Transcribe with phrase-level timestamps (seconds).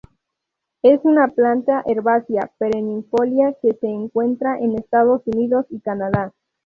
[0.81, 6.33] Es una planta herbácea perennifolia que se encuentra en Estados Unidos y Canadá.